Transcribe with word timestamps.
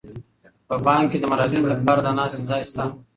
په 0.67 0.75
بانک 0.85 1.05
کې 1.11 1.17
د 1.19 1.25
مراجعینو 1.31 1.71
لپاره 1.73 1.99
د 2.03 2.07
ناستې 2.17 2.41
ځای 2.49 2.61
شته. 2.69 2.83